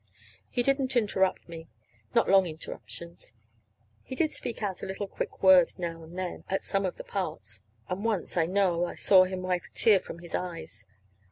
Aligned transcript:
He 0.49 0.63
didn't 0.63 0.95
interrupt 0.95 1.47
me 1.47 1.67
not 2.15 2.27
long 2.27 2.47
interruptions. 2.47 3.33
He 4.01 4.15
did 4.15 4.31
speak 4.31 4.63
out 4.63 4.81
a 4.81 4.87
quick 4.95 5.29
little 5.39 5.39
word 5.43 5.73
now 5.77 6.01
and 6.01 6.17
then, 6.17 6.43
at 6.49 6.63
some 6.63 6.87
of 6.87 6.97
the 6.97 7.03
parts; 7.03 7.61
and 7.87 8.03
once 8.03 8.35
I 8.35 8.47
know 8.47 8.83
I 8.85 8.95
saw 8.95 9.25
him 9.25 9.43
wipe 9.43 9.63
a 9.65 9.75
tear 9.75 9.99
from 9.99 10.17
his 10.17 10.33
eyes. 10.33 10.87